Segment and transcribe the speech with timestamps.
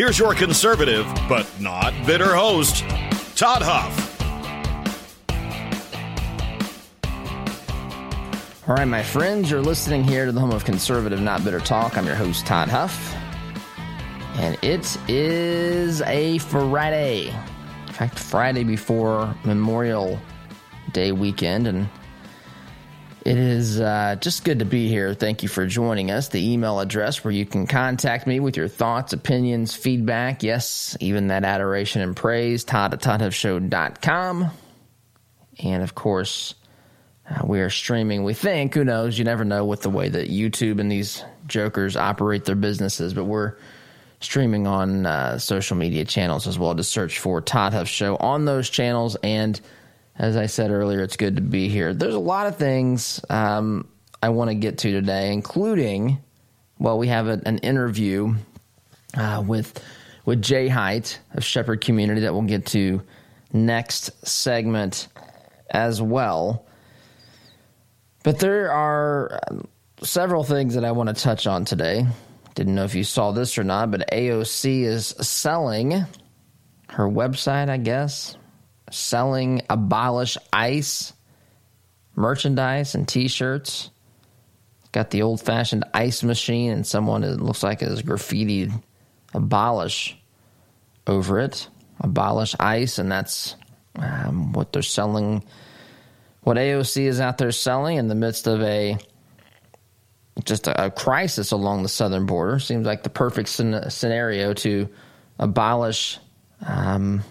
[0.00, 2.88] Here's your conservative, but not bitter host,
[3.36, 4.18] Todd Huff.
[8.66, 11.98] All right, my friends, you're listening here to the home of conservative, not bitter talk.
[11.98, 13.14] I'm your host, Todd Huff.
[14.36, 17.26] And it is a Friday.
[17.86, 20.18] In fact, Friday before Memorial
[20.92, 21.66] Day weekend.
[21.66, 21.90] And
[23.30, 25.14] it is uh, just good to be here.
[25.14, 26.28] Thank you for joining us.
[26.28, 31.28] The email address where you can contact me with your thoughts, opinions, feedback, yes, even
[31.28, 33.00] that adoration and praise, Todd.
[35.62, 36.54] And of course,
[37.28, 40.28] uh, we are streaming, we think, who knows, you never know with the way that
[40.28, 43.54] YouTube and these jokers operate their businesses, but we're
[44.18, 46.74] streaming on uh, social media channels as well.
[46.74, 49.60] Just search for Todd Huff Show on those channels and–
[50.20, 51.94] as I said earlier, it's good to be here.
[51.94, 53.88] There's a lot of things um,
[54.22, 56.18] I want to get to today, including,
[56.78, 58.34] well, we have a, an interview
[59.16, 59.82] uh, with
[60.26, 63.00] with Jay Height of Shepherd Community that we'll get to
[63.54, 65.08] next segment
[65.70, 66.66] as well.
[68.22, 69.66] But there are um,
[70.02, 72.04] several things that I want to touch on today.
[72.54, 75.92] Didn't know if you saw this or not, but AOC is selling
[76.90, 78.36] her website, I guess,
[78.90, 81.12] selling abolish ice
[82.16, 83.90] merchandise and t-shirts.
[84.92, 88.72] Got the old-fashioned ice machine and someone it looks like is graffitied
[89.32, 90.16] abolish
[91.06, 91.68] over it.
[92.00, 93.54] Abolish ice and that's
[93.96, 95.42] um, what they're selling
[96.42, 98.96] what aoc is out there selling in the midst of a
[100.44, 102.58] just a, a crisis along the southern border.
[102.58, 104.88] Seems like the perfect scenario to
[105.38, 106.18] abolish
[106.66, 107.22] um,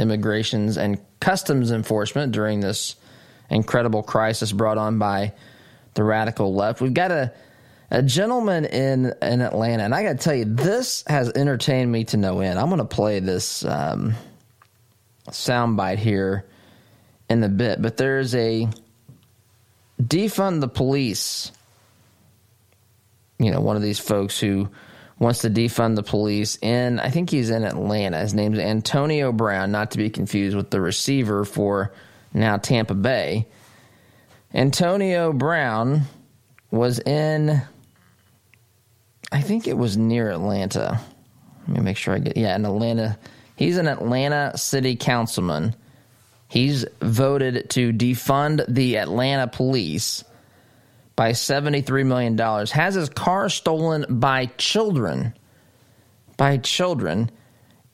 [0.00, 2.96] immigrations and customs enforcement during this
[3.50, 5.32] incredible crisis brought on by
[5.94, 6.80] the radical left.
[6.80, 7.32] We've got a
[7.90, 12.04] a gentleman in in Atlanta, and I got to tell you, this has entertained me
[12.04, 12.58] to no end.
[12.58, 14.14] I'm going to play this um,
[15.28, 16.46] soundbite here
[17.28, 18.68] in a bit, but there's a
[20.00, 21.50] defund the police.
[23.38, 24.68] You know, one of these folks who
[25.20, 28.18] wants to defund the police in, I think he's in Atlanta.
[28.18, 31.92] His name's Antonio Brown, not to be confused with the receiver for
[32.34, 33.46] now Tampa Bay.
[34.52, 36.02] Antonio Brown
[36.70, 37.62] was in,
[39.30, 41.00] I think it was near Atlanta.
[41.68, 43.18] Let me make sure I get, yeah, in Atlanta.
[43.56, 45.76] He's an Atlanta city councilman.
[46.48, 50.24] He's voted to defund the Atlanta police
[51.20, 52.38] by $73 million,
[52.68, 55.34] has his car stolen by children.
[56.38, 57.30] By children.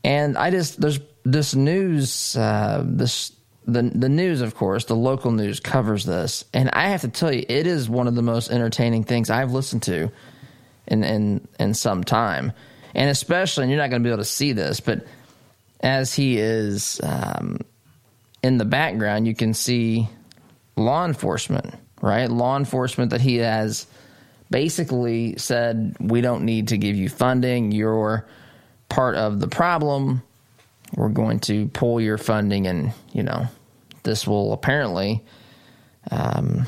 [0.05, 3.33] And I just, there's this news, uh, this,
[3.65, 6.45] the, the news, of course, the local news covers this.
[6.55, 9.51] And I have to tell you, it is one of the most entertaining things I've
[9.51, 10.13] listened to
[10.87, 12.53] in, in, in some time.
[12.95, 15.05] And especially, and you're not going to be able to see this, but
[15.81, 17.59] as he is um,
[18.45, 20.09] in the background, you can see
[20.77, 22.31] law enforcement right?
[22.31, 23.87] Law enforcement that he has
[24.51, 27.73] basically said, we don't need to give you funding.
[27.73, 28.27] You're
[28.89, 30.23] part of the problem.
[30.95, 33.47] We're going to pull your funding, and, you know,
[34.05, 35.25] this will apparently
[36.11, 36.67] um,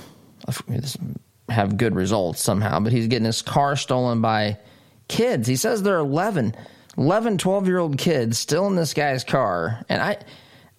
[1.49, 2.81] have good results somehow.
[2.81, 4.59] But he's getting his car stolen by
[5.07, 5.47] kids.
[5.47, 6.55] He says they're 11,
[6.97, 9.85] 11, 12 year old kids still in this guy's car.
[9.89, 10.19] And I,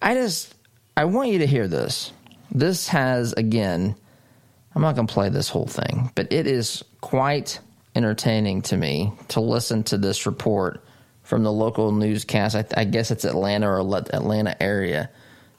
[0.02, 0.54] I just,
[0.96, 2.12] I want you to hear this.
[2.52, 3.96] This has, again,
[4.74, 7.60] I'm not going to play this whole thing, but it is quite
[7.94, 10.84] entertaining to me to listen to this report
[11.22, 12.54] from the local newscast.
[12.54, 15.10] I, I guess it's Atlanta or Atlanta area.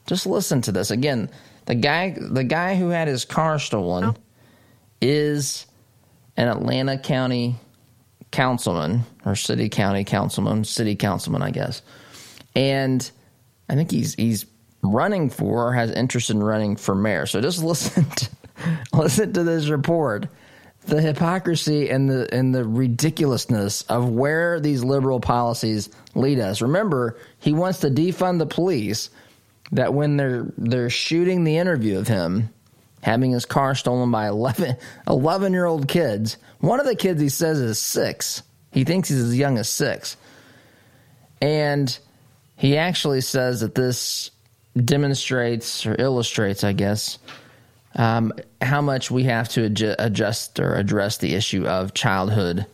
[0.06, 1.30] Just listen to this again.
[1.66, 4.14] The guy, the guy who had his car stolen, oh.
[5.00, 5.66] is
[6.36, 7.56] an Atlanta County
[8.30, 11.82] councilman or city county councilman, city councilman, I guess.
[12.56, 13.08] And
[13.68, 14.46] I think he's he's
[14.82, 17.26] running for or has interest in running for mayor.
[17.26, 18.28] So just listen to
[18.92, 20.28] listen to this report
[20.86, 26.60] the hypocrisy and the and the ridiculousness of where these liberal policies lead us.
[26.60, 29.10] Remember, he wants to defund the police.
[29.70, 32.50] That when they're they're shooting the interview of him
[33.02, 34.76] having his car stolen by 11,
[35.08, 38.42] 11 year old kids, one of the kids he says is six.
[38.70, 40.16] He thinks he's as young as six.
[41.40, 41.96] And
[42.56, 44.30] he actually says that this
[44.76, 47.18] demonstrates or illustrates, I guess,
[47.96, 52.66] um, how much we have to adju- adjust or address the issue of childhood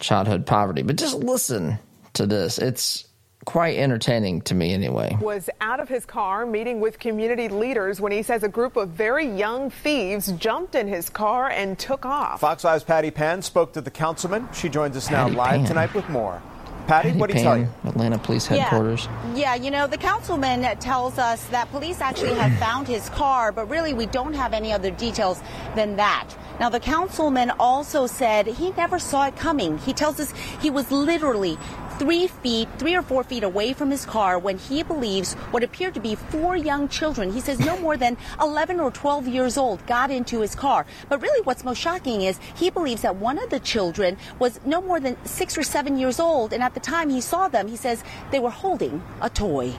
[0.00, 0.82] childhood poverty.
[0.82, 1.78] But just listen
[2.14, 2.58] to this.
[2.58, 3.06] It's
[3.44, 5.16] quite entertaining to me anyway.
[5.20, 8.90] Was out of his car meeting with community leaders when he says a group of
[8.90, 12.40] very young thieves jumped in his car and took off.
[12.40, 14.48] Fox 5's Patty Payne spoke to the councilman.
[14.52, 15.64] She joins us now live Penn.
[15.64, 16.40] tonight with more.
[16.86, 17.90] Patty, Patty what do you tell Payne, you?
[17.90, 19.06] Atlanta Police Headquarters.
[19.06, 19.34] Yeah.
[19.34, 23.66] yeah, you know, the councilman tells us that police actually have found his car, but
[23.68, 25.40] really we don't have any other details
[25.74, 26.28] than that.
[26.60, 29.78] Now, the councilman also said he never saw it coming.
[29.78, 31.58] He tells us he was literally
[32.02, 35.94] three feet, three or four feet away from his car when he believes what appeared
[35.94, 39.86] to be four young children, he says no more than 11 or 12 years old,
[39.86, 40.84] got into his car.
[41.08, 44.82] But really what's most shocking is he believes that one of the children was no
[44.82, 47.76] more than six or seven years old, and at the time he saw them, he
[47.76, 48.02] says
[48.32, 49.70] they were holding a toy.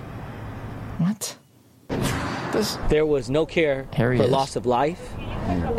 [0.99, 1.35] What?
[2.53, 4.29] This There was no care for is.
[4.29, 5.13] loss of life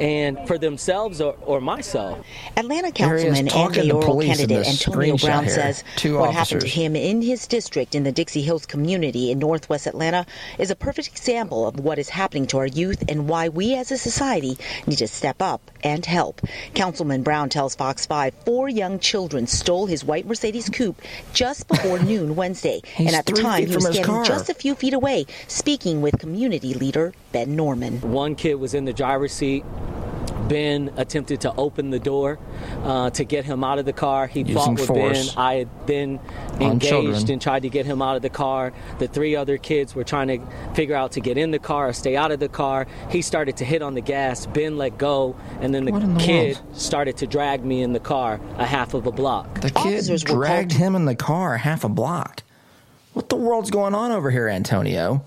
[0.00, 2.18] and for themselves or, or myself.
[2.56, 5.54] Atlanta Here he is Councilman and talking mayoral candidate Antonio Brown here.
[5.54, 9.38] says Two what happened to him in his district in the Dixie Hills community in
[9.38, 10.26] northwest Atlanta
[10.58, 13.92] is a perfect example of what is happening to our youth and why we as
[13.92, 16.40] a society need to step up and help.
[16.74, 21.00] Councilman Brown tells Fox 5 four young children stole his white Mercedes coupe
[21.32, 22.80] just before noon Wednesday.
[22.98, 24.24] And at the time he was standing car.
[24.24, 28.00] just a few feet away speaking with community leader Ben Norman.
[28.00, 29.64] One kid was in the driver's seat.
[30.48, 32.38] Ben attempted to open the door
[32.82, 34.26] uh, to get him out of the car.
[34.26, 35.38] He Using fought with force Ben.
[35.42, 36.20] I had then
[36.60, 38.74] engaged and tried to get him out of the car.
[38.98, 41.92] The three other kids were trying to figure out to get in the car or
[41.94, 42.86] stay out of the car.
[43.10, 44.44] He started to hit on the gas.
[44.44, 46.76] Ben let go, and then the, the kid world?
[46.78, 49.62] started to drag me in the car a half of a block.
[49.62, 52.42] the kid Officers dragged called- him in the car half a block.
[53.14, 55.24] What the world's going on over here, Antonio?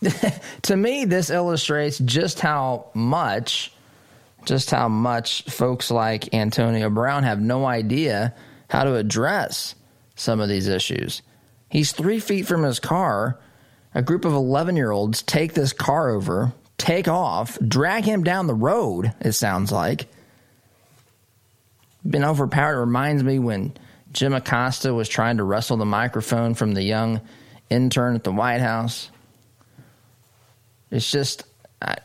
[0.62, 3.72] to me, this illustrates just how much,
[4.44, 8.34] just how much folks like Antonio Brown have no idea
[8.70, 9.74] how to address
[10.14, 11.22] some of these issues.
[11.68, 13.38] He's three feet from his car.
[13.94, 18.46] A group of 11 year olds take this car over, take off, drag him down
[18.46, 20.06] the road, it sounds like.
[22.08, 22.76] Been overpowered.
[22.76, 23.74] It reminds me when
[24.12, 27.20] Jim Acosta was trying to wrestle the microphone from the young
[27.70, 29.10] intern at the White House.
[30.90, 31.44] It's just,
[31.82, 31.96] I,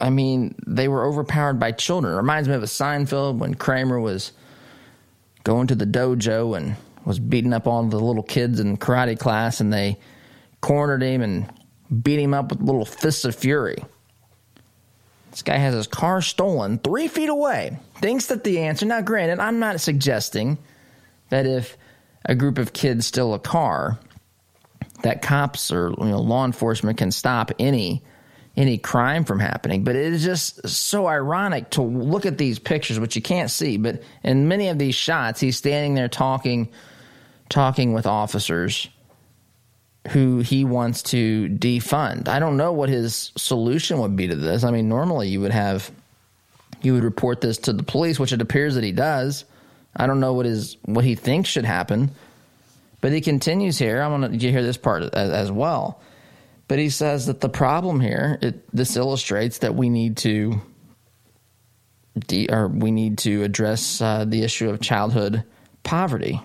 [0.00, 2.14] I mean, they were overpowered by children.
[2.14, 4.32] It reminds me of a Seinfeld when Kramer was
[5.44, 9.60] going to the dojo and was beating up all the little kids in karate class,
[9.60, 9.98] and they
[10.60, 11.52] cornered him and
[12.02, 13.82] beat him up with little fists of fury.
[15.32, 17.78] This guy has his car stolen three feet away.
[17.96, 18.84] Thinks that the answer.
[18.86, 20.58] Now, granted, I'm not suggesting
[21.30, 21.76] that if
[22.24, 23.98] a group of kids steal a car,
[25.02, 28.02] that cops or you know law enforcement can stop any
[28.56, 29.84] any crime from happening.
[29.84, 33.76] But it is just so ironic to look at these pictures, which you can't see.
[33.76, 36.68] But in many of these shots, he's standing there talking,
[37.48, 38.88] talking with officers
[40.08, 42.28] who he wants to defund.
[42.28, 44.64] I don't know what his solution would be to this.
[44.64, 45.90] I mean, normally you would have
[46.82, 49.44] you would report this to the police, which it appears that he does.
[49.94, 52.10] I don't know what is what he thinks should happen.
[53.00, 54.00] But he continues here.
[54.02, 56.00] I want to you hear this part as, as well.
[56.72, 60.62] But he says that the problem here, it, this illustrates that we need to,
[62.28, 65.44] de, or we need to address uh, the issue of childhood
[65.82, 66.40] poverty.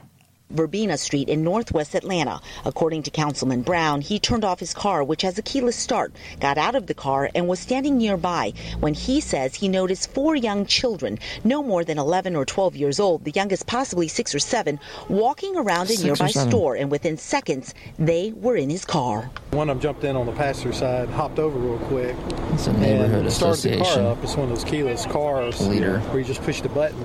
[0.49, 2.41] Verbena Street in northwest Atlanta.
[2.65, 6.57] According to Councilman Brown, he turned off his car, which has a keyless start, got
[6.57, 10.65] out of the car, and was standing nearby when he says he noticed four young
[10.65, 14.79] children, no more than 11 or 12 years old, the youngest possibly six or seven,
[15.09, 19.29] walking around a Six nearby store, and within seconds, they were in his car.
[19.51, 22.15] One of them jumped in on the passenger side, hopped over real quick,
[22.53, 24.03] It's a neighborhood and started the association.
[24.03, 24.23] car up.
[24.23, 25.99] It's one of those keyless cars Leader.
[25.99, 27.01] where you just push the button,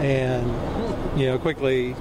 [0.00, 1.94] and you know quickly.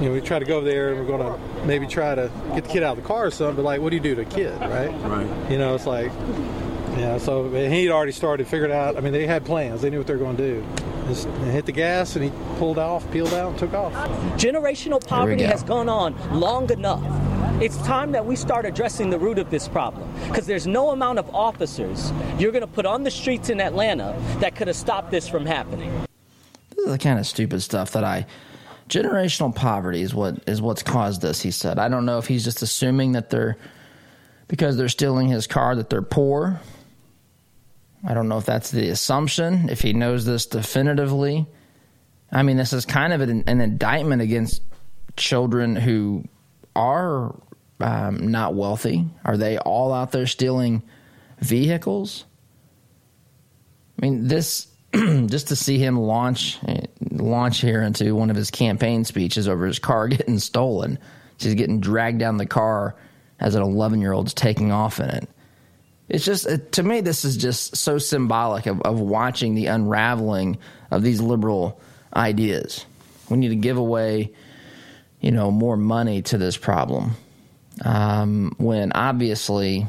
[0.00, 2.64] You know, we try to go there and we're going to maybe try to get
[2.64, 4.22] the kid out of the car or something, but like, what do you do to
[4.22, 4.90] a kid, right?
[5.02, 5.50] Right.
[5.50, 6.12] You know, it's like,
[6.96, 9.82] yeah, so he'd already started, figured out, I mean, they had plans.
[9.82, 10.66] They knew what they were going to do.
[11.08, 13.92] Just hit the gas and he pulled off, peeled out, and took off.
[14.36, 15.48] Generational poverty go.
[15.48, 17.02] has gone on long enough.
[17.60, 21.18] It's time that we start addressing the root of this problem because there's no amount
[21.18, 25.10] of officers you're going to put on the streets in Atlanta that could have stopped
[25.10, 25.90] this from happening.
[26.70, 28.26] This is the kind of stupid stuff that I
[28.88, 32.44] generational poverty is what is what's caused this he said i don't know if he's
[32.44, 33.56] just assuming that they're
[34.48, 36.60] because they're stealing his car that they're poor
[38.06, 41.46] i don't know if that's the assumption if he knows this definitively
[42.32, 44.62] i mean this is kind of an, an indictment against
[45.16, 46.24] children who
[46.74, 47.34] are
[47.80, 49.06] um, not wealthy?
[49.24, 50.82] Are they all out there stealing
[51.40, 52.24] vehicles?
[54.00, 56.58] I mean, this just to see him launch
[57.20, 60.98] launch here into one of his campaign speeches over his car getting stolen.
[61.38, 62.96] He's getting dragged down the car
[63.40, 65.28] as an 11 year old's taking off in it.
[66.08, 70.58] It's just to me, this is just so symbolic of, of watching the unraveling
[70.90, 71.80] of these liberal
[72.16, 72.86] ideas.
[73.28, 74.32] We need to give away,
[75.20, 77.12] you know, more money to this problem
[77.84, 79.86] um, when obviously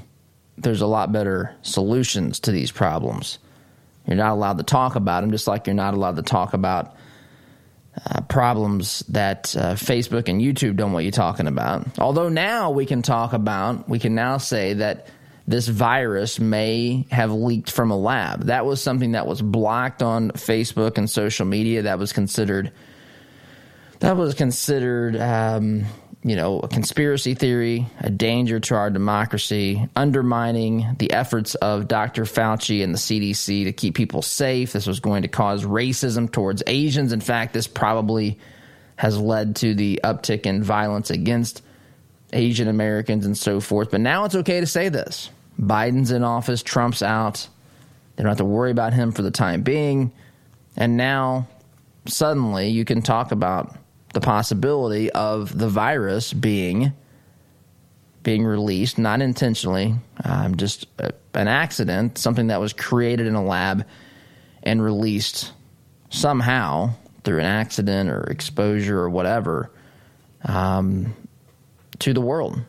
[0.57, 3.39] there's a lot better solutions to these problems.
[4.05, 6.95] You're not allowed to talk about them, just like you're not allowed to talk about
[8.05, 11.99] uh, problems that uh, Facebook and YouTube don't want you talking about.
[11.99, 15.07] Although now we can talk about, we can now say that
[15.47, 18.45] this virus may have leaked from a lab.
[18.45, 21.83] That was something that was blocked on Facebook and social media.
[21.83, 22.71] That was considered.
[23.99, 25.85] That was considered um,
[26.23, 32.23] you know, a conspiracy theory, a danger to our democracy, undermining the efforts of Dr.
[32.23, 34.73] Fauci and the CDC to keep people safe.
[34.73, 37.13] This was going to cause racism towards Asians.
[37.13, 38.37] In fact, this probably
[38.97, 41.63] has led to the uptick in violence against
[42.33, 43.89] Asian Americans and so forth.
[43.89, 47.47] But now it's okay to say this Biden's in office, Trump's out.
[48.15, 50.11] They don't have to worry about him for the time being.
[50.75, 51.47] And now,
[52.05, 53.73] suddenly, you can talk about
[54.13, 56.93] the possibility of the virus being
[58.21, 63.43] being released, not intentionally, um, just a, an accident, something that was created in a
[63.43, 63.85] lab
[64.61, 65.53] and released
[66.09, 66.91] somehow
[67.23, 69.71] through an accident or exposure or whatever
[70.43, 71.15] um,
[71.99, 72.59] to the world.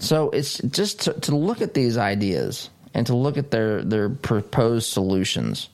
[0.00, 4.08] So it's just to, to look at these ideas and to look at their, their
[4.08, 5.68] proposed solutions.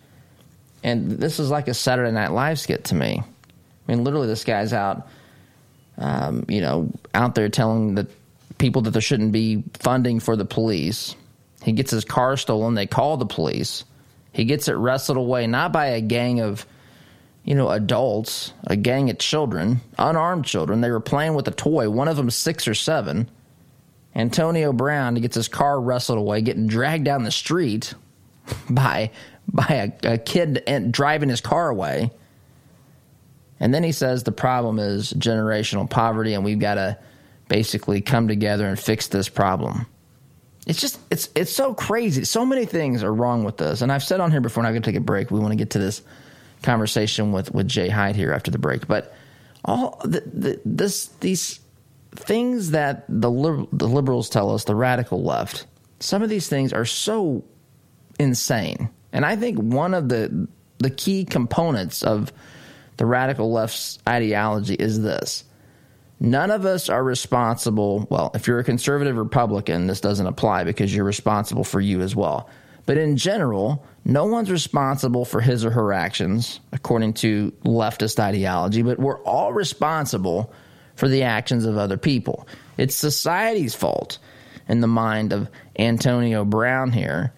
[0.82, 3.22] And this is like a Saturday Night Live skit to me.
[3.86, 5.08] I mean, literally, this guy's out,
[5.98, 8.08] um, you know, out there telling the
[8.58, 11.14] people that there shouldn't be funding for the police.
[11.62, 12.74] He gets his car stolen.
[12.74, 13.84] They call the police.
[14.32, 16.66] He gets it wrestled away, not by a gang of,
[17.44, 20.80] you know, adults, a gang of children, unarmed children.
[20.80, 21.88] They were playing with a toy.
[21.88, 23.30] One of them six or seven.
[24.14, 27.94] Antonio Brown gets his car wrestled away, getting dragged down the street
[28.70, 29.10] by
[29.48, 32.10] by a, a kid driving his car away.
[33.60, 36.98] And then he says the problem is generational poverty, and we've got to
[37.48, 39.86] basically come together and fix this problem.
[40.66, 42.24] It's just it's it's so crazy.
[42.24, 44.62] So many things are wrong with this, and I've said on here before.
[44.62, 45.30] And I'm going to take a break.
[45.30, 46.02] We want to get to this
[46.62, 49.14] conversation with with Jay Height here after the break, but
[49.64, 51.60] all the, the, this these
[52.14, 53.30] things that the
[53.72, 55.66] the liberals tell us, the radical left,
[56.00, 57.44] some of these things are so
[58.18, 60.48] insane, and I think one of the
[60.78, 62.32] the key components of
[62.96, 65.44] the radical left's ideology is this
[66.18, 68.06] none of us are responsible.
[68.10, 72.16] Well, if you're a conservative Republican, this doesn't apply because you're responsible for you as
[72.16, 72.48] well.
[72.86, 78.82] But in general, no one's responsible for his or her actions, according to leftist ideology,
[78.82, 80.52] but we're all responsible
[80.94, 82.46] for the actions of other people.
[82.78, 84.18] It's society's fault
[84.68, 87.32] in the mind of Antonio Brown here.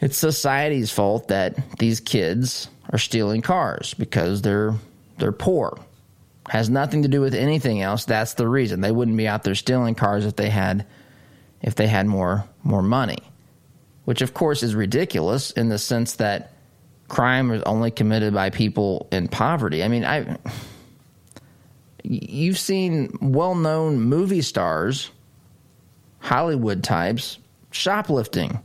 [0.00, 4.74] It's society's fault that these kids are stealing cars because they're
[5.18, 5.78] they're poor.
[6.48, 8.04] Has nothing to do with anything else.
[8.04, 8.80] That's the reason.
[8.80, 10.86] They wouldn't be out there stealing cars if they had
[11.62, 13.18] if they had more more money.
[14.04, 16.52] Which of course is ridiculous in the sense that
[17.08, 19.84] crime is only committed by people in poverty.
[19.84, 20.38] I mean, I
[22.02, 25.10] you've seen well-known movie stars,
[26.20, 27.38] Hollywood types
[27.70, 28.58] shoplifting,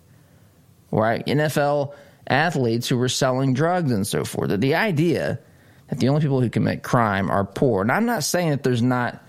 [0.92, 1.26] right?
[1.26, 1.94] NFL
[2.28, 4.50] athletes who were selling drugs and so forth.
[4.50, 5.40] That The idea
[5.90, 8.82] that the only people who commit crime are poor, and I'm not saying that there's
[8.82, 9.22] not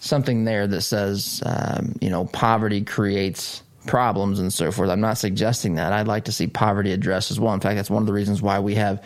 [0.00, 4.90] something there that says, um, you know, poverty creates problems and so forth.
[4.90, 5.92] I'm not suggesting that.
[5.92, 7.54] I'd like to see poverty addressed as well.
[7.54, 9.02] In fact, that's one of the reasons why we have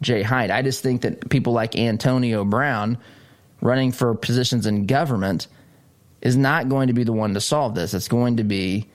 [0.00, 0.50] Jay Height.
[0.50, 2.98] I just think that people like Antonio Brown
[3.60, 5.48] running for positions in government
[6.20, 7.94] is not going to be the one to solve this.
[7.94, 8.88] It's going to be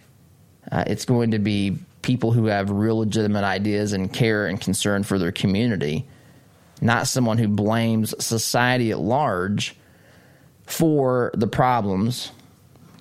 [0.71, 5.03] uh, it's going to be people who have real legitimate ideas and care and concern
[5.03, 6.07] for their community,
[6.81, 9.75] not someone who blames society at large
[10.65, 12.31] for the problems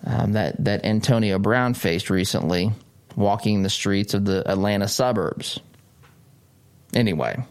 [0.05, 2.73] um, that that Antonio Brown faced recently,
[3.17, 5.61] walking the streets of the Atlanta suburbs.
[6.95, 7.43] Anyway,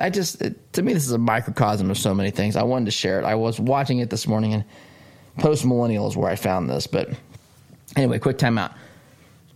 [0.00, 2.56] I just it, to me this is a microcosm of so many things.
[2.56, 3.24] I wanted to share it.
[3.24, 4.64] I was watching it this morning, and
[5.38, 6.86] post millennial is where I found this.
[6.86, 7.10] But
[7.96, 8.74] anyway, quick timeout.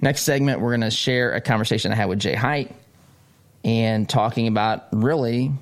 [0.02, 2.74] Next segment, we're going to share a conversation I had with Jay Height
[3.64, 5.52] and talking about really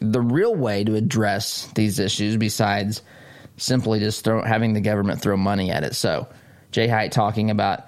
[0.00, 3.02] the real way to address these issues besides
[3.58, 5.94] simply just throw, having the government throw money at it.
[5.94, 6.26] So,
[6.72, 7.84] Jay Height talking about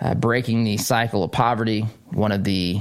[0.00, 2.80] uh, breaking the cycle of poverty, one of the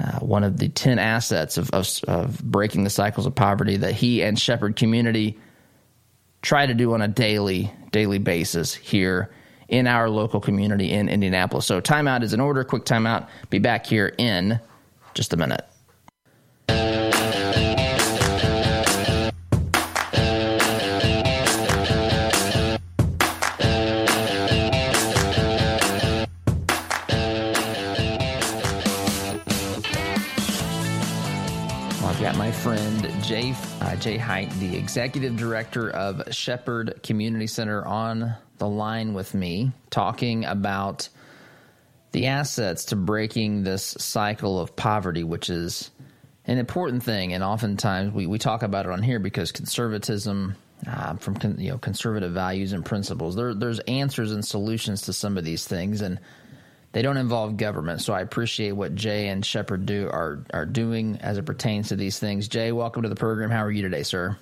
[0.00, 3.92] uh, one of the ten assets of, of, of breaking the cycles of poverty that
[3.92, 5.38] he and Shepherd Community
[6.40, 9.30] try to do on a daily daily basis here
[9.68, 11.66] in our local community in Indianapolis.
[11.66, 12.64] So, timeout is in order.
[12.64, 13.28] Quick timeout.
[13.50, 14.60] Be back here in
[15.14, 15.64] just a minute.
[32.16, 37.84] I've got my friend Jay uh, Jay Height, the executive director of Shepherd Community Center,
[37.84, 41.08] on the line with me, talking about
[42.12, 45.90] the assets to breaking this cycle of poverty, which is
[46.46, 47.32] an important thing.
[47.32, 51.70] And oftentimes we, we talk about it on here because conservatism, uh, from con, you
[51.70, 56.00] know conservative values and principles, there, there's answers and solutions to some of these things,
[56.00, 56.18] and
[56.92, 58.00] they don't involve government.
[58.00, 61.96] So I appreciate what Jay and Shepherd do are are doing as it pertains to
[61.96, 62.48] these things.
[62.48, 63.50] Jay, welcome to the program.
[63.50, 64.36] How are you today, sir?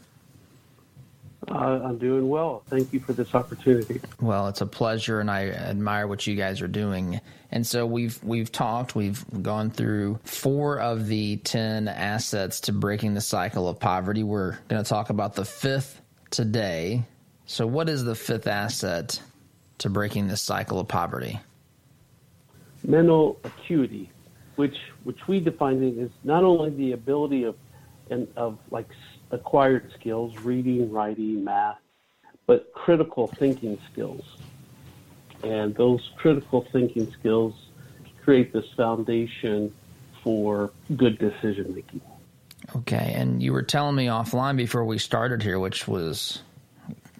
[1.48, 2.62] Uh, I'm doing well.
[2.68, 4.00] Thank you for this opportunity.
[4.20, 7.20] Well, it's a pleasure, and I admire what you guys are doing.
[7.50, 13.14] And so we've we've talked, we've gone through four of the ten assets to breaking
[13.14, 14.22] the cycle of poverty.
[14.22, 17.04] We're going to talk about the fifth today.
[17.46, 19.20] So, what is the fifth asset
[19.78, 21.40] to breaking this cycle of poverty?
[22.86, 24.10] mental acuity,
[24.56, 27.56] which which we define it as not only the ability of
[28.10, 28.88] and of like
[29.34, 31.78] acquired skills, reading, writing, math,
[32.46, 34.24] but critical thinking skills.
[35.42, 37.54] And those critical thinking skills
[38.22, 39.74] create this foundation
[40.22, 42.00] for good decision making.
[42.76, 46.40] Okay, and you were telling me offline before we started here, which was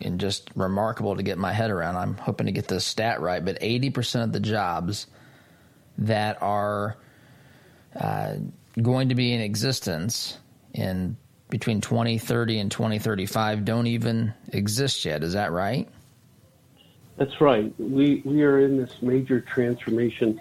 [0.01, 1.97] and just remarkable to get my head around.
[1.97, 5.07] I'm hoping to get this stat right, but 80% of the jobs
[5.99, 6.97] that are
[7.99, 8.35] uh,
[8.81, 10.39] going to be in existence
[10.73, 11.17] in
[11.55, 15.23] between 2030 and 2035 don't even exist yet.
[15.23, 15.89] Is that right?
[17.17, 17.73] That's right.
[17.79, 20.41] We we are in this major transformation.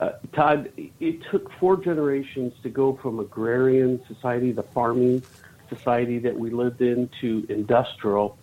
[0.00, 5.22] Uh, Todd, it took four generations to go from agrarian society, the farming
[5.68, 8.38] society that we lived in, to industrial.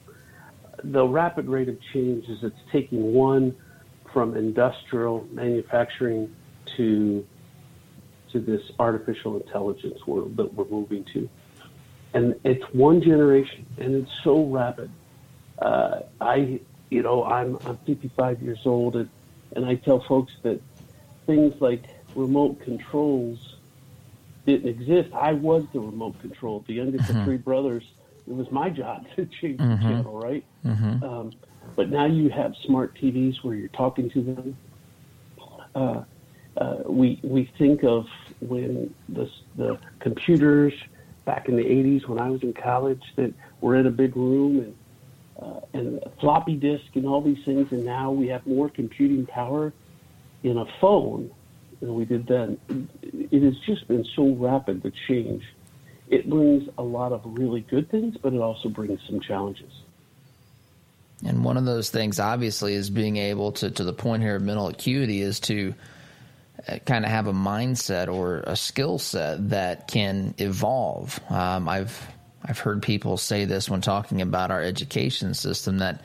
[0.84, 3.56] The rapid rate of change is it's taking one
[4.14, 6.32] from industrial manufacturing
[6.78, 7.26] to
[8.34, 11.28] to this artificial intelligence world that we're moving to.
[12.14, 14.92] And it's one generation, and it's so rapid.
[15.60, 19.10] Uh, I, you know, I'm I'm 55 years old, and,
[19.56, 20.62] and I tell folks that
[21.26, 21.84] things like
[22.16, 23.56] remote controls
[24.46, 25.14] didn't exist.
[25.14, 26.64] I was the remote control.
[26.68, 27.20] The youngest mm-hmm.
[27.20, 27.84] of three brothers.
[28.28, 29.70] It was my job to change mm-hmm.
[29.70, 30.44] the channel, right?
[30.66, 31.04] Mm-hmm.
[31.04, 31.32] Um,
[31.76, 34.58] but now you have smart TVs where you're talking to them.
[35.74, 36.04] Uh,
[36.58, 38.08] uh, we we think of
[38.42, 40.74] when the the computers
[41.26, 44.60] back in the 80s when I was in college that we're in a big room
[44.60, 44.76] and
[45.42, 49.74] uh, and floppy disk and all these things, and now we have more computing power
[50.44, 51.32] in a phone
[51.80, 52.60] than we did then.
[53.02, 55.44] It has just been so rapid the change.
[56.10, 59.72] It brings a lot of really good things, but it also brings some challenges.
[61.26, 64.42] And one of those things, obviously, is being able to, to the point here of
[64.42, 65.74] mental acuity, is to
[66.86, 71.20] kind of have a mindset or a skill set that can evolve.
[71.30, 72.08] Um, I've
[72.44, 76.02] I've heard people say this when talking about our education system that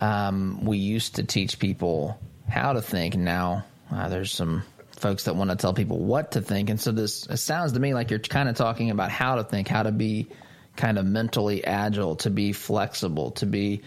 [0.00, 3.16] um, we used to teach people how to think.
[3.16, 6.92] Now uh, there's some folks that want to tell people what to think, and so
[6.92, 9.92] this sounds to me like you're kind of talking about how to think, how to
[9.92, 10.28] be
[10.76, 13.82] kind of mentally agile, to be flexible, to be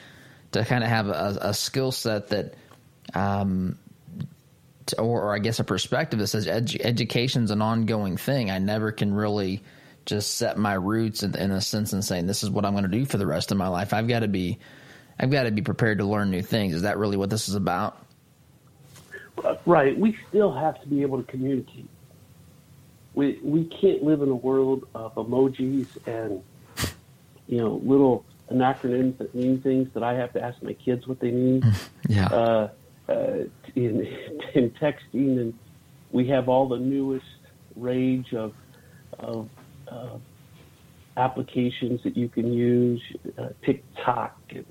[0.51, 2.53] to kind of have a, a skill set that,
[3.13, 3.77] um,
[4.93, 8.51] or, or, I guess a perspective that says edu- education's an ongoing thing.
[8.51, 9.63] I never can really
[10.05, 12.83] just set my roots in, in a sense and saying this is what I'm going
[12.83, 13.93] to do for the rest of my life.
[13.93, 14.59] I've got to be,
[15.19, 16.73] I've got to be prepared to learn new things.
[16.73, 17.97] Is that really what this is about?
[19.65, 19.97] Right.
[19.97, 21.89] We still have to be able to communicate.
[23.13, 26.43] We we can't live in a world of emojis and
[27.47, 31.19] you know little acronyms that mean things that I have to ask my kids what
[31.19, 31.63] they mean.
[32.07, 32.27] Yeah.
[32.27, 32.69] Uh,
[33.09, 34.07] in,
[34.55, 35.53] in texting, and
[36.11, 37.25] we have all the newest
[37.75, 38.53] rage of
[39.19, 39.49] of
[39.87, 40.17] uh,
[41.17, 43.01] applications that you can use.
[43.37, 44.65] Uh, TikTok, and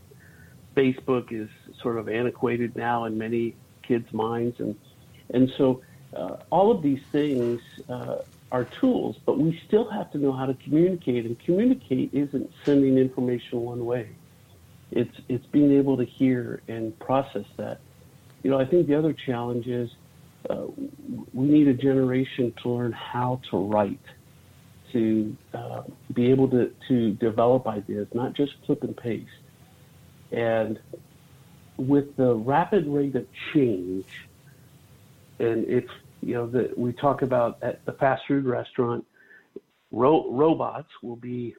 [0.76, 1.48] Facebook is
[1.82, 3.54] sort of antiquated now in many
[3.86, 4.74] kids' minds, and
[5.32, 5.82] and so
[6.16, 8.16] uh, all of these things uh,
[8.52, 11.26] are tools, but we still have to know how to communicate.
[11.26, 14.10] And communicate isn't sending information one way.
[14.90, 17.80] It's it's being able to hear and process that.
[18.44, 19.90] You know, I think the other challenge is
[20.50, 20.66] uh,
[21.32, 24.04] we need a generation to learn how to write,
[24.92, 29.26] to uh, be able to, to develop ideas, not just clip and paste.
[30.30, 30.78] And
[31.78, 34.04] with the rapid rate of change,
[35.38, 35.84] and if
[36.20, 39.06] you know that we talk about at the fast food restaurant,
[39.90, 41.56] ro- robots will be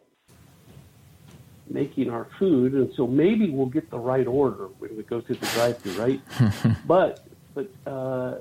[1.69, 5.35] making our food, and so maybe we'll get the right order when we go through
[5.37, 6.21] the drive-through, right?
[6.87, 8.35] but but uh,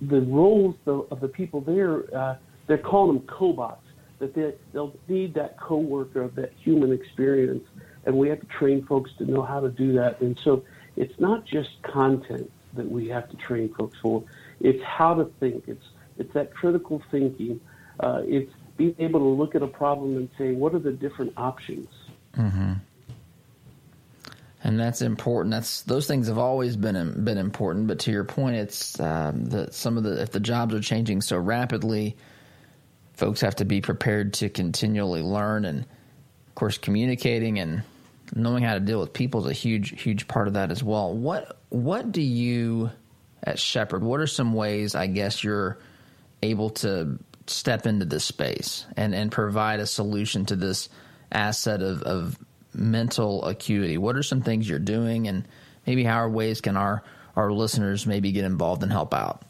[0.00, 3.76] the roles of the people there, uh, they're calling them cobots.
[4.20, 7.64] That they they'll need that coworker, of that human experience,
[8.04, 10.20] and we have to train folks to know how to do that.
[10.20, 10.64] And so
[10.96, 14.24] it's not just content that we have to train folks for;
[14.60, 15.64] it's how to think.
[15.68, 15.84] It's
[16.18, 17.60] it's that critical thinking.
[18.00, 21.34] Uh, it's being able to look at a problem and say, what are the different
[21.36, 21.88] options?
[22.34, 22.74] Mm-hmm.
[24.64, 25.52] And that's important.
[25.52, 27.86] That's those things have always been been important.
[27.86, 31.20] But to your point, it's um, that some of the if the jobs are changing
[31.20, 32.16] so rapidly,
[33.14, 37.82] folks have to be prepared to continually learn, and of course, communicating and
[38.34, 41.14] knowing how to deal with people is a huge huge part of that as well.
[41.14, 42.90] What what do you
[43.44, 44.02] at Shepherd?
[44.02, 45.78] What are some ways I guess you're
[46.42, 47.18] able to
[47.50, 50.88] step into this space and and provide a solution to this
[51.32, 52.38] asset of, of
[52.74, 53.98] mental acuity?
[53.98, 55.46] What are some things you're doing, and
[55.86, 57.02] maybe how are ways can our
[57.36, 59.42] our listeners maybe get involved and help out?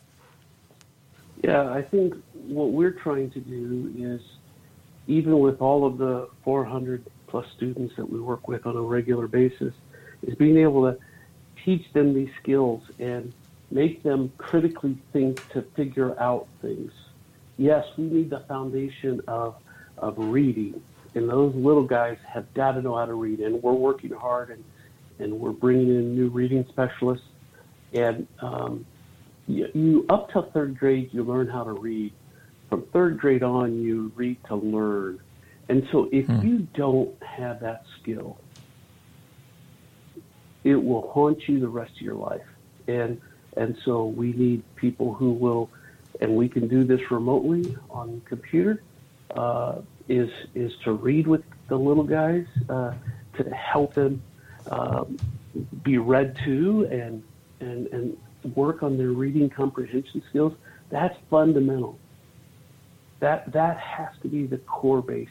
[1.42, 2.14] Yeah, I think
[2.46, 4.20] what we're trying to do is,
[5.06, 9.28] even with all of the 400 plus students that we work with on a regular
[9.28, 9.72] basis,
[10.22, 10.98] is being able to
[11.64, 13.32] teach them these skills and
[13.70, 16.92] make them critically think to figure out things.
[17.58, 19.56] Yes, we need the foundation of
[19.98, 20.80] of reading
[21.14, 23.40] and those little guys have got to know how to read.
[23.40, 24.64] And we're working hard, and
[25.18, 27.26] and we're bringing in new reading specialists.
[27.92, 28.86] And um,
[29.46, 32.12] you, you up to third grade, you learn how to read.
[32.68, 35.20] From third grade on, you read to learn.
[35.68, 36.40] And so, if hmm.
[36.46, 38.38] you don't have that skill,
[40.64, 42.46] it will haunt you the rest of your life.
[42.86, 43.20] And
[43.56, 45.70] and so, we need people who will,
[46.20, 48.82] and we can do this remotely on computer.
[49.34, 52.94] Uh, is is to read with the little guys uh,
[53.36, 54.22] to help them
[54.70, 55.18] um,
[55.82, 57.22] be read to and
[57.60, 58.16] and and
[58.54, 60.54] work on their reading comprehension skills.
[60.90, 61.98] That's fundamental.
[63.20, 65.28] That that has to be the core base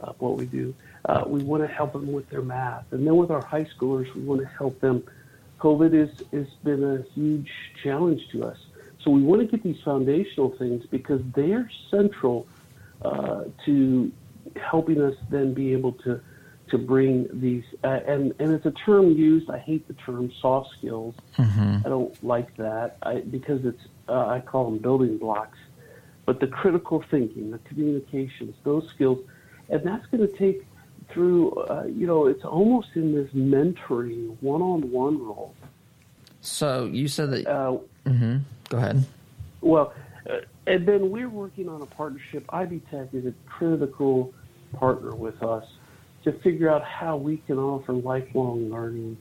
[0.00, 0.74] of what we do.
[1.04, 4.12] Uh, we want to help them with their math, and then with our high schoolers,
[4.14, 5.02] we want to help them.
[5.58, 7.50] COVID has has been a huge
[7.82, 8.58] challenge to us,
[9.02, 12.46] so we want to get these foundational things because they're central
[13.02, 14.12] uh, to
[14.56, 16.20] helping us then be able to
[16.68, 19.50] to bring these uh, and and it's a term used.
[19.50, 21.14] I hate the term soft skills.
[21.36, 21.78] Mm-hmm.
[21.84, 25.58] I don't like that I, because it's uh, I call them building blocks.
[26.26, 29.18] But the critical thinking, the communications, those skills,
[29.68, 30.64] and that's going to take
[31.08, 31.52] through.
[31.52, 35.54] Uh, you know, it's almost in this mentoring, one-on-one role.
[36.40, 37.46] So you said that.
[37.46, 38.38] Uh, mm-hmm.
[38.68, 39.04] Go ahead.
[39.60, 39.92] Well,
[40.28, 42.44] uh, and then we're working on a partnership.
[42.50, 44.32] Ivy Tech is a critical
[44.72, 45.66] partner with us
[46.24, 49.16] to figure out how we can offer lifelong learning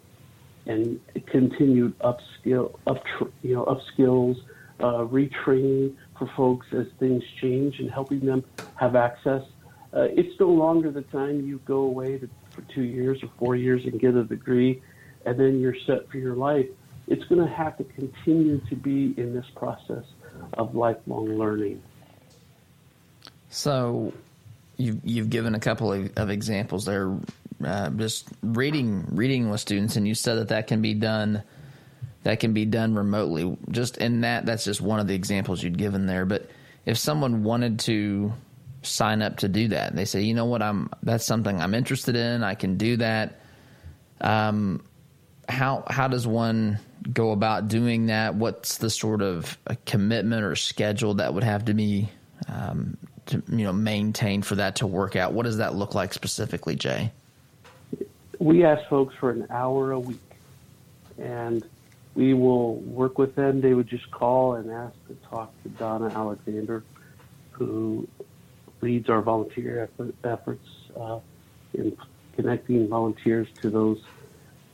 [0.65, 3.03] and continued upskill, up
[3.41, 4.38] you know, upskills,
[4.79, 8.43] uh, retraining for folks as things change and helping them
[8.75, 9.41] have access.
[9.93, 13.55] Uh, it's no longer the time you go away to, for two years or four
[13.55, 14.82] years and get a degree,
[15.25, 16.67] and then you're set for your life.
[17.10, 20.06] It's going to have to continue to be in this process
[20.54, 21.82] of lifelong learning.
[23.50, 24.13] So,
[24.78, 27.17] you've you've given a couple of, of examples there,
[27.65, 31.43] uh, just reading reading with students, and you said that that can be done
[32.24, 33.58] that can be done remotely.
[33.72, 36.26] Just in that, that's just one of the examples you'd given there.
[36.26, 36.50] But
[36.86, 38.34] if someone wanted to
[38.82, 42.15] sign up to do that, they say, you know what, I'm that's something I'm interested
[42.15, 42.43] in.
[42.43, 43.39] I can do that.
[44.22, 44.84] Um,
[45.49, 46.79] how how does one
[47.12, 48.35] go about doing that?
[48.35, 52.09] What's the sort of commitment or schedule that would have to be
[52.47, 55.33] um, to, you know maintained for that to work out?
[55.33, 57.12] What does that look like specifically, Jay?
[58.39, 60.19] We ask folks for an hour a week,
[61.17, 61.67] and
[62.15, 63.59] we will work with them.
[63.59, 66.83] They would just call and ask to talk to Donna Alexander,
[67.51, 68.07] who
[68.81, 71.19] leads our volunteer effort, efforts uh,
[71.73, 71.97] in
[72.35, 74.01] connecting volunteers to those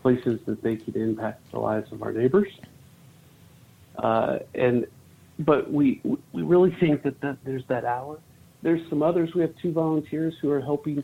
[0.06, 2.52] places that they could impact the lives of our neighbors.
[3.98, 4.86] Uh, and
[5.40, 6.00] but we
[6.32, 8.20] we really think that, that there's that hour.
[8.62, 9.34] There's some others.
[9.34, 11.04] We have two volunteers who are helping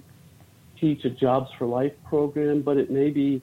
[0.80, 3.42] teach a Jobs for Life program, but it may be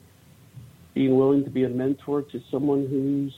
[0.94, 3.34] being willing to be a mentor to someone who's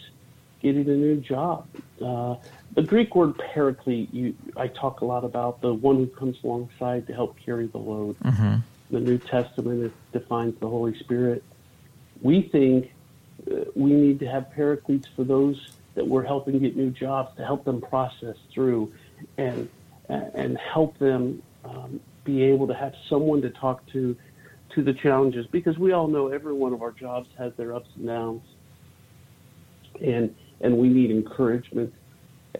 [0.60, 1.66] getting a new job.
[2.04, 2.36] Uh,
[2.74, 7.06] the Greek word paraclete, you, I talk a lot about the one who comes alongside
[7.06, 8.18] to help carry the load.
[8.20, 8.56] Mm-hmm.
[8.90, 11.42] The New Testament defines the Holy Spirit.
[12.22, 12.92] We think
[13.50, 17.44] uh, we need to have paracletes for those that we're helping get new jobs to
[17.44, 18.92] help them process through
[19.36, 19.68] and
[20.08, 24.16] and help them um, be able to have someone to talk to
[24.70, 25.46] to the challenges.
[25.46, 28.42] Because we all know every one of our jobs has their ups and downs.
[30.00, 31.92] And and we need encouragement.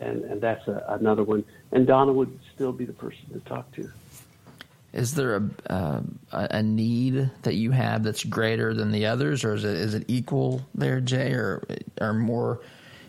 [0.01, 1.45] And and that's a, another one.
[1.73, 3.91] And Donna would still be the person to talk to
[4.93, 6.01] is there a uh,
[6.33, 10.05] a need that you have that's greater than the others or is it is it
[10.09, 11.63] equal there Jay or
[12.01, 12.61] or more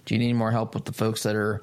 [0.05, 1.61] do you need more help with the folks that are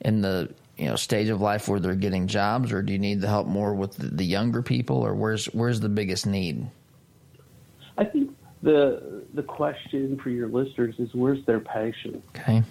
[0.00, 3.20] in the you know stage of life where they're getting jobs, or do you need
[3.20, 6.66] the help more with the younger people, or where's where's the biggest need?
[7.98, 12.22] I think the the question for your listeners is where's their passion.
[12.30, 12.62] Okay.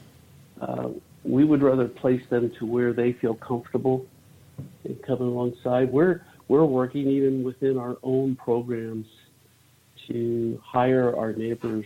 [0.60, 0.90] Uh,
[1.24, 4.06] we would rather place them to where they feel comfortable
[4.84, 5.92] and coming alongside.
[5.92, 9.08] We're we're working even within our own programs
[10.06, 11.86] to hire our neighbors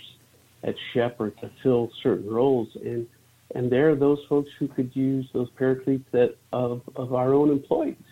[0.64, 3.06] at Shepherd to fill certain roles, and
[3.54, 7.52] and there are those folks who could use those paracletes that of of our own
[7.52, 8.08] employees,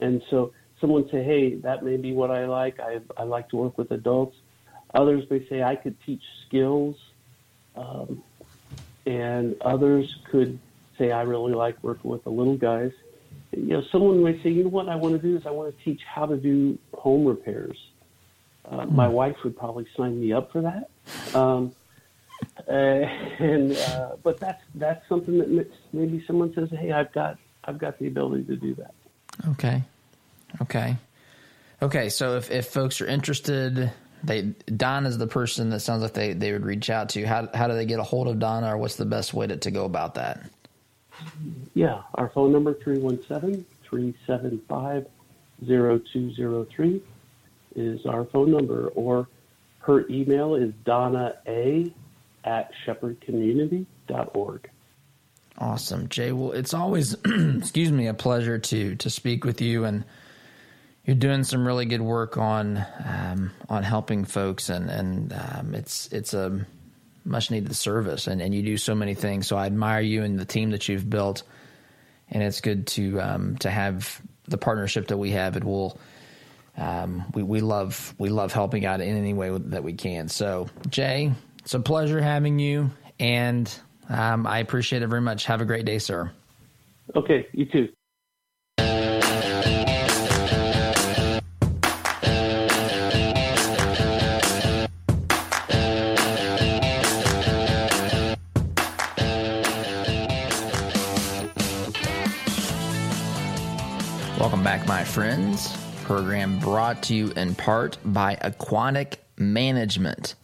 [0.00, 2.78] and so someone say, hey, that may be what I like.
[2.78, 4.36] I I like to work with adults.
[4.94, 6.94] Others may say I could teach skills,
[7.74, 8.22] um,
[9.04, 10.60] and others could
[10.96, 12.92] say I really like working with the little guys.
[13.52, 15.76] You know, someone may say, you know what I want to do is I want
[15.76, 17.76] to teach how to do home repairs.
[18.64, 21.36] Uh, my wife would probably sign me up for that.
[21.36, 21.72] Um,
[22.68, 27.78] uh, and uh, but that's that's something that maybe someone says, "Hey, I've got I've
[27.78, 28.94] got the ability to do that."
[29.48, 29.82] Okay,
[30.60, 30.96] okay,
[31.82, 32.08] okay.
[32.08, 34.42] So if if folks are interested, they
[34.76, 37.24] Don is the person that sounds like they they would reach out to.
[37.26, 39.56] How how do they get a hold of Donna, or what's the best way to,
[39.56, 40.42] to go about that?
[41.74, 45.06] Yeah, our phone number 317 375
[45.66, 47.02] 0203
[47.74, 49.28] is our phone number, or
[49.80, 51.92] her email is Donna A
[52.44, 54.70] at shepherdcommunity.org.
[55.58, 56.32] Awesome, Jay.
[56.32, 60.04] Well, it's always, excuse me, a pleasure to to speak with you, and
[61.04, 66.08] you're doing some really good work on um, on helping folks, and and um, it's
[66.12, 66.66] it's a
[67.24, 69.46] much needed service, and, and you do so many things.
[69.46, 71.42] So I admire you and the team that you've built,
[72.30, 75.56] and it's good to um, to have the partnership that we have.
[75.56, 75.98] It will
[76.76, 80.28] um, we, we love we love helping out in any way that we can.
[80.28, 83.72] So, Jay, it's a pleasure having you, and
[84.08, 85.44] um, I appreciate it very much.
[85.46, 86.30] Have a great day, sir.
[87.14, 87.88] Okay, you too.
[104.42, 110.34] Welcome back, my friends program brought to you in part by Aquatic Management.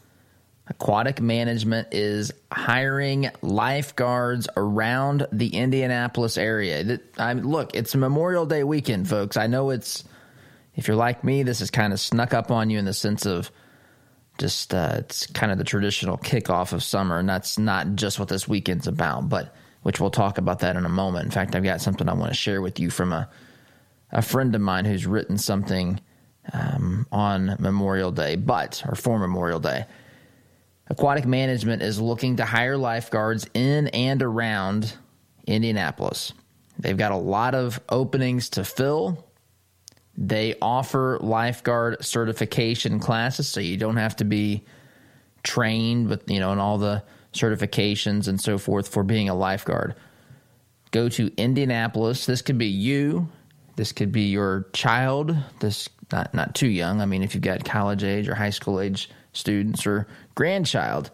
[0.69, 7.01] Aquatic Management is hiring lifeguards around the Indianapolis area.
[7.19, 9.37] I mean, look, it's Memorial Day weekend, folks.
[9.37, 10.05] I know it's,
[10.77, 13.27] if you're like me, this is kind of snuck up on you in the sense
[13.27, 13.51] of
[14.39, 18.29] just, uh, it's kind of the traditional kickoff of summer, and that's not just what
[18.29, 21.25] this weekend's about, but which we'll talk about that in a moment.
[21.25, 23.29] In fact, I've got something I want to share with you from a
[24.11, 26.01] a friend of mine who's written something
[26.53, 29.85] um, on Memorial Day, but or for Memorial Day.
[30.89, 34.95] Aquatic Management is looking to hire lifeguards in and around
[35.47, 36.33] Indianapolis.
[36.79, 39.27] They've got a lot of openings to fill.
[40.17, 44.65] They offer lifeguard certification classes, so you don't have to be
[45.43, 49.95] trained with you know and all the certifications and so forth for being a lifeguard.
[50.91, 52.25] Go to Indianapolis.
[52.25, 53.29] This could be you
[53.79, 55.37] this could be your child.
[55.61, 57.01] This not not too young.
[57.01, 61.13] I mean, if you've got college age or high school age students or grandchild,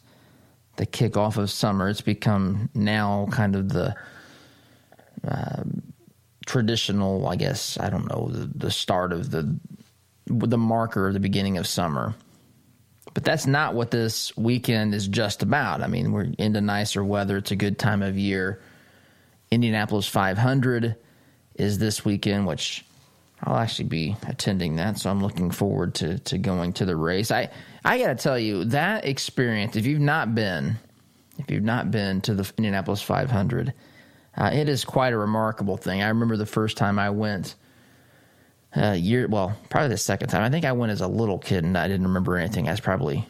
[0.76, 3.94] the kickoff of summer, it's become now kind of the
[5.26, 5.62] uh,
[6.46, 9.59] traditional, I guess, I don't know, the, the start of the
[10.26, 12.14] the marker of the beginning of summer.
[13.14, 15.83] But that's not what this weekend is just about.
[15.83, 17.38] I mean, we're into nicer weather.
[17.38, 18.61] It's a good time of year.
[19.50, 20.94] Indianapolis 500
[21.60, 22.84] is this weekend, which
[23.42, 24.98] I'll actually be attending that.
[24.98, 27.30] So I'm looking forward to, to going to the race.
[27.30, 27.50] I,
[27.84, 30.76] I got to tell you, that experience, if you've not been,
[31.38, 33.72] if you've not been to the Indianapolis 500,
[34.36, 36.02] uh, it is quite a remarkable thing.
[36.02, 37.54] I remember the first time I went
[38.76, 40.42] uh, year, well, probably the second time.
[40.42, 42.68] I think I went as a little kid and I didn't remember anything.
[42.68, 43.26] I was probably,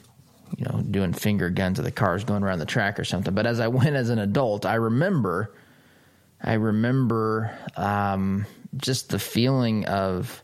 [0.56, 3.34] you know, doing finger guns to the cars going around the track or something.
[3.34, 5.52] But as I went as an adult, I remember,
[6.42, 10.42] I remember um, just the feeling of,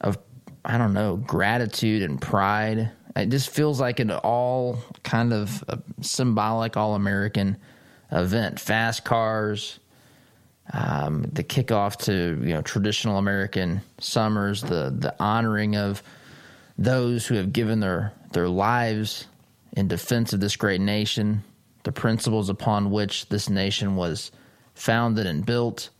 [0.00, 0.18] of
[0.64, 2.90] I don't know, gratitude and pride.
[3.16, 5.62] It just feels like an all kind of
[6.00, 7.56] symbolic, all American
[8.10, 8.60] event.
[8.60, 9.78] Fast cars,
[10.72, 16.02] um, the kickoff to you know traditional American summers, the the honoring of
[16.78, 19.26] those who have given their their lives
[19.76, 21.42] in defense of this great nation,
[21.82, 24.30] the principles upon which this nation was
[24.74, 25.90] founded and built,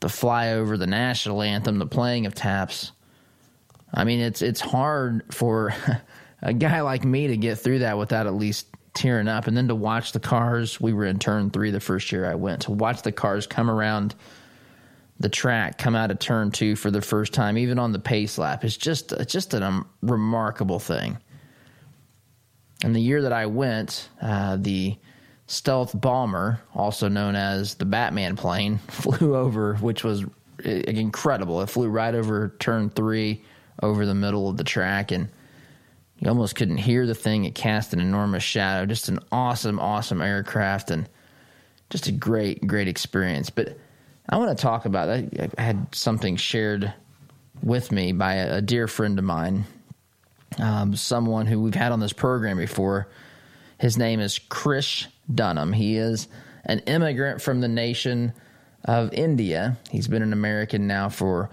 [0.00, 2.92] the flyover, the national anthem, the playing of taps.
[3.94, 5.74] I mean, it's it's hard for
[6.42, 9.46] a guy like me to get through that without at least tearing up.
[9.46, 12.34] And then to watch the cars, we were in turn three the first year I
[12.34, 14.14] went, to watch the cars come around
[15.20, 18.38] the track, come out of turn two for the first time, even on the pace
[18.38, 21.16] lap, is just, just a um, remarkable thing.
[22.82, 24.96] And the year that I went, uh, the
[25.52, 31.60] stealth bomber, also known as the Batman plane, flew over, which was uh, incredible.
[31.60, 33.44] It flew right over turn three,
[33.82, 35.28] over the middle of the track, and
[36.18, 37.44] you almost couldn't hear the thing.
[37.44, 38.86] It cast an enormous shadow.
[38.86, 41.06] Just an awesome, awesome aircraft and
[41.90, 43.50] just a great, great experience.
[43.50, 43.76] But
[44.30, 45.52] I want to talk about that.
[45.58, 46.94] I had something shared
[47.62, 49.66] with me by a dear friend of mine,
[50.58, 53.08] um, someone who we've had on this program before.
[53.82, 55.72] His name is Krish Dunham.
[55.72, 56.28] He is
[56.64, 58.32] an immigrant from the nation
[58.84, 59.76] of India.
[59.90, 61.50] He's been an American now for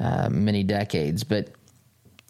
[0.00, 1.52] uh, many decades, but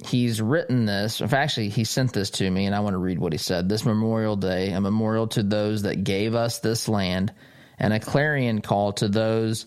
[0.04, 1.22] he's written this.
[1.22, 3.70] Actually, he sent this to me, and I want to read what he said.
[3.70, 7.32] This Memorial Day, a memorial to those that gave us this land,
[7.78, 9.64] and a clarion call to those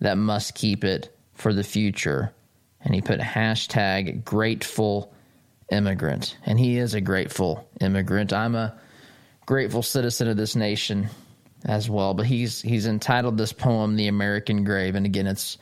[0.00, 2.32] that must keep it for the future.
[2.80, 5.12] And he put hashtag grateful
[5.70, 6.38] immigrant.
[6.46, 8.32] And he is a grateful immigrant.
[8.32, 8.78] I'm a
[9.46, 11.08] grateful citizen of this nation
[11.64, 12.14] as well.
[12.14, 14.94] But he's he's entitled this poem The American Grave.
[14.94, 15.56] And again, it's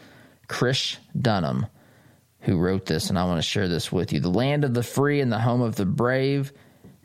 [0.49, 1.67] Krish Dunham
[2.41, 4.21] who wrote this, and I want to share this with you.
[4.21, 6.53] The land of the free and the home of the brave,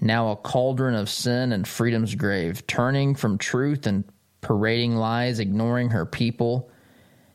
[0.01, 4.03] now a cauldron of sin and freedom's grave, turning from truth and
[4.41, 6.69] parading lies, ignoring her people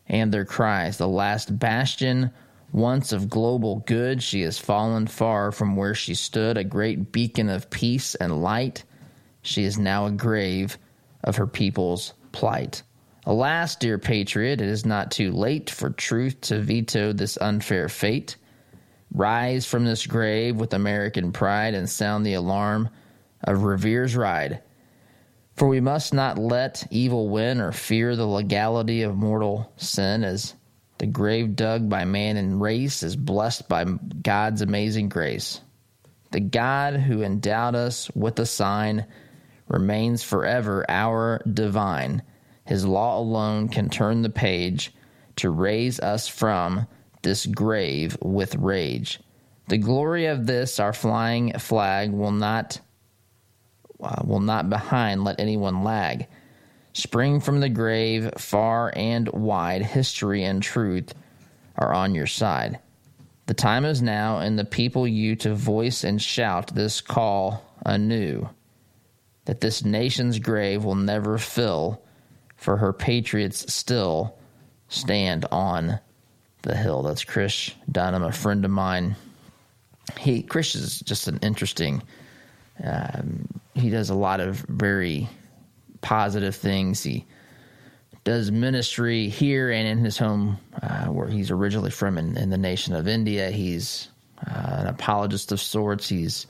[0.06, 0.98] and their cries.
[0.98, 2.30] The last bastion
[2.72, 7.48] once of global good, she has fallen far from where she stood, a great beacon
[7.48, 8.84] of peace and light.
[9.44, 10.78] She is now a grave
[11.22, 12.82] of her people's plight.
[13.26, 18.36] Alas, dear patriot, it is not too late for truth to veto this unfair fate.
[19.12, 22.88] Rise from this grave with American pride and sound the alarm
[23.42, 24.62] of Revere's ride.
[25.56, 30.54] For we must not let evil win or fear the legality of mortal sin, as
[30.96, 35.60] the grave dug by man and race is blessed by God's amazing grace.
[36.32, 39.06] The God who endowed us with a sign
[39.68, 42.22] remains forever our divine
[42.66, 44.92] his law alone can turn the page
[45.36, 46.86] to raise us from
[47.22, 49.20] this grave with rage.
[49.68, 52.80] The glory of this our flying flag will not
[54.02, 56.26] uh, will not behind let anyone lag.
[56.92, 61.14] Spring from the grave far and wide, history and truth
[61.76, 62.78] are on your side.
[63.46, 68.48] The time is now, and the people you to voice and shout this call anew
[69.44, 72.02] that this nation's grave will never fill
[72.56, 74.36] for her Patriots still
[74.88, 76.00] stand on
[76.62, 77.02] the hill.
[77.02, 79.16] That's Krish Dunham, a friend of mine.
[80.18, 82.02] He Krish is just an interesting.
[82.82, 85.28] Um, he does a lot of very
[86.00, 87.02] positive things.
[87.02, 87.26] He
[88.24, 92.58] does ministry here and in his home, uh, where he's originally from, in, in, the
[92.58, 93.50] nation of India.
[93.50, 94.08] He's
[94.46, 96.08] uh, an apologist of sorts.
[96.08, 96.46] He's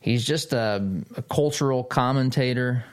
[0.00, 2.84] he's just a, a cultural commentator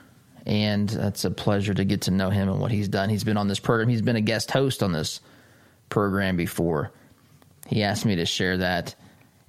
[0.45, 3.09] and it's a pleasure to get to know him and what he's done.
[3.09, 3.89] He's been on this program.
[3.89, 5.19] He's been a guest host on this
[5.89, 6.91] program before.
[7.67, 8.93] He asked me to share that,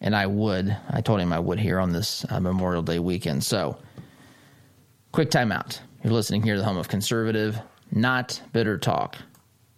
[0.00, 0.74] and I would.
[0.88, 3.44] I told him I would here on this uh, Memorial Day weekend.
[3.44, 3.76] So,
[5.12, 5.78] quick timeout.
[6.02, 7.58] You're listening here to the home of conservative,
[7.90, 9.16] not bitter talk.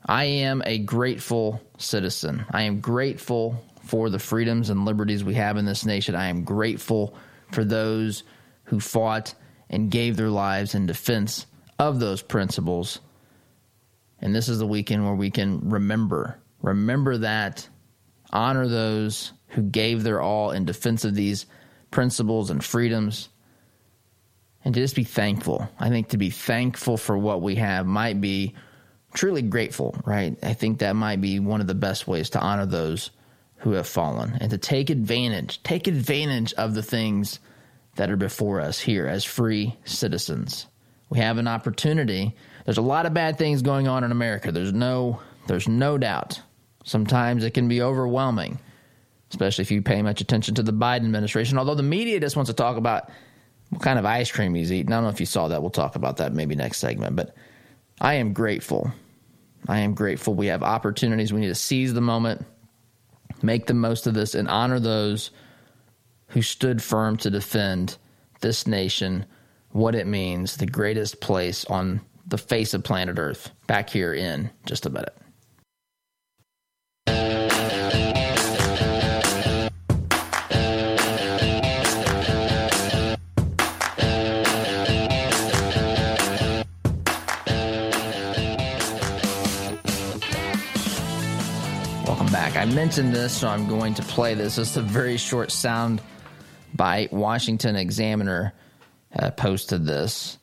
[0.07, 2.45] I am a grateful citizen.
[2.51, 6.15] I am grateful for the freedoms and liberties we have in this nation.
[6.15, 7.17] I am grateful
[7.51, 8.23] for those
[8.65, 9.35] who fought
[9.71, 11.47] and gave their lives in defense
[11.79, 13.01] of those principles.
[14.21, 17.69] And this is the weekend where we can remember, remember that,
[18.31, 21.47] honor those who gave their all in defense of these
[21.91, 23.29] principles and freedoms,
[24.65, 25.69] and to just be thankful.
[25.79, 28.55] I think to be thankful for what we have might be
[29.15, 30.37] truly grateful, right?
[30.43, 33.11] I think that might be one of the best ways to honor those
[33.59, 37.41] who have fallen and to take advantage, take advantage of the things
[37.97, 40.67] that are before us here as free citizens.
[41.11, 42.35] We have an opportunity.
[42.65, 44.53] There's a lot of bad things going on in America.
[44.53, 46.41] There's no there's no doubt.
[46.85, 48.59] Sometimes it can be overwhelming,
[49.31, 51.59] especially if you pay much attention to the Biden administration.
[51.59, 53.11] Although the media just wants to talk about
[53.71, 54.93] what kind of ice cream he's eating.
[54.93, 55.61] I don't know if you saw that.
[55.61, 57.17] We'll talk about that maybe next segment.
[57.17, 57.35] But
[58.01, 58.93] I am grateful.
[59.67, 60.35] I am grateful.
[60.35, 61.33] We have opportunities.
[61.33, 62.45] We need to seize the moment,
[63.43, 65.31] make the most of this, and honor those
[66.29, 67.97] who stood firm to defend
[68.41, 69.25] this nation,
[69.71, 74.51] what it means, the greatest place on the face of planet Earth, back here in
[74.67, 75.17] just a minute.
[92.59, 94.59] I mentioned this, so I'm going to play this.
[94.59, 96.03] It's a very short sound
[96.75, 98.53] by Washington Examiner
[99.17, 100.39] uh, posted this.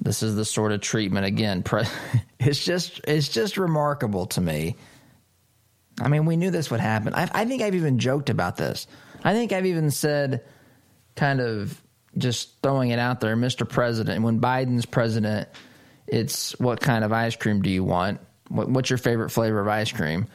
[0.00, 1.62] This is the sort of treatment again.
[1.62, 1.84] Pre-
[2.40, 4.74] it's just it's just remarkable to me.
[6.00, 7.14] I mean, we knew this would happen.
[7.14, 8.88] I, I think I've even joked about this.
[9.22, 10.42] I think I've even said,
[11.14, 11.80] kind of
[12.18, 13.66] just throwing it out there, Mr.
[13.66, 14.24] President.
[14.24, 15.48] When Biden's president,
[16.08, 18.18] it's what kind of ice cream do you want?
[18.48, 20.26] What, what's your favorite flavor of ice cream?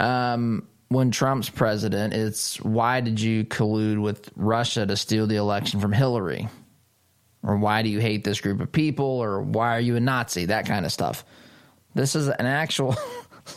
[0.00, 5.80] Um, when Trump's president, it's why did you collude with Russia to steal the election
[5.80, 6.48] from Hillary?
[7.42, 9.06] Or why do you hate this group of people?
[9.06, 10.46] Or why are you a Nazi?
[10.46, 11.24] That kind of stuff.
[11.94, 12.96] This is an actual,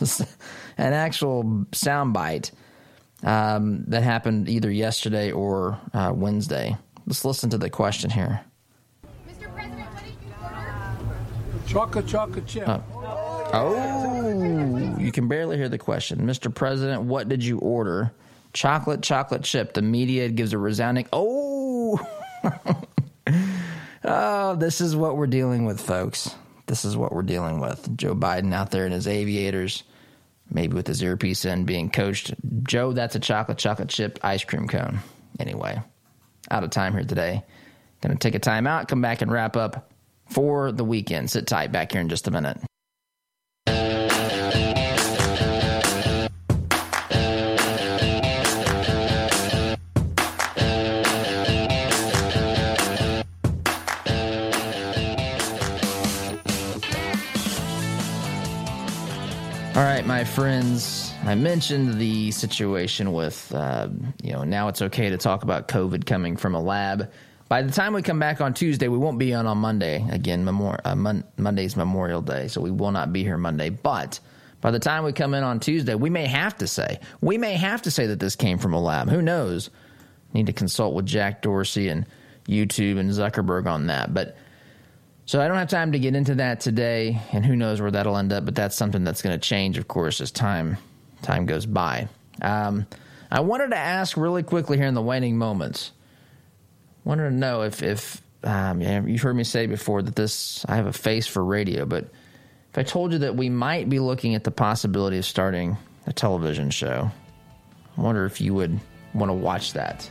[0.78, 2.50] an actual soundbite
[3.22, 6.76] um, that happened either yesterday or uh, Wednesday.
[7.06, 8.40] Let's listen to the question here.
[9.28, 9.52] Mr.
[9.54, 11.66] President, what did you order?
[11.66, 12.68] Chocolate, chocolate chip.
[12.68, 12.80] Uh,
[13.58, 16.20] oh, you can barely hear the question.
[16.20, 16.52] Mr.
[16.54, 18.12] President, what did you order?
[18.52, 19.74] Chocolate, chocolate chip.
[19.74, 22.00] The media gives a resounding, oh.
[24.04, 26.34] oh, this is what we're dealing with, folks.
[26.66, 27.96] This is what we're dealing with.
[27.96, 29.84] Joe Biden out there in his aviators,
[30.50, 32.34] maybe with his earpiece in, being coached.
[32.64, 35.00] Joe, that's a chocolate, chocolate chip ice cream cone.
[35.38, 35.80] Anyway,
[36.50, 37.44] out of time here today.
[38.00, 39.90] Going to take a time out, come back and wrap up
[40.28, 41.30] for the weekend.
[41.30, 42.58] Sit tight back here in just a minute.
[60.36, 61.14] Friends.
[61.24, 63.88] I mentioned the situation with, uh,
[64.22, 67.10] you know, now it's okay to talk about COVID coming from a lab.
[67.48, 70.06] By the time we come back on Tuesday, we won't be on on Monday.
[70.10, 73.70] Again, Memor- uh, Mon- Monday's Memorial Day, so we will not be here Monday.
[73.70, 74.20] But
[74.60, 77.54] by the time we come in on Tuesday, we may have to say, we may
[77.54, 79.08] have to say that this came from a lab.
[79.08, 79.70] Who knows?
[80.34, 82.04] Need to consult with Jack Dorsey and
[82.46, 84.12] YouTube and Zuckerberg on that.
[84.12, 84.36] But
[85.26, 88.16] so I don't have time to get into that today, and who knows where that'll
[88.16, 88.44] end up.
[88.44, 90.78] But that's something that's going to change, of course, as time
[91.22, 92.08] time goes by.
[92.40, 92.86] Um,
[93.28, 95.90] I wanted to ask really quickly here in the waning moments.
[97.04, 100.86] Wanted to know if if um, you've heard me say before that this I have
[100.86, 102.04] a face for radio, but
[102.70, 106.12] if I told you that we might be looking at the possibility of starting a
[106.12, 107.10] television show,
[107.98, 108.78] I wonder if you would
[109.12, 110.08] want to watch that.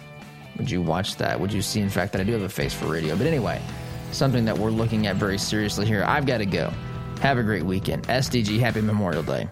[0.58, 1.40] Would you watch that?
[1.40, 3.16] Would you see, in fact, that I do have a face for radio?
[3.16, 3.62] But anyway
[4.16, 6.04] something that we're looking at very seriously here.
[6.04, 6.72] I've got to go.
[7.22, 8.08] Have a great weekend.
[8.08, 9.48] SDG, happy Memorial Day.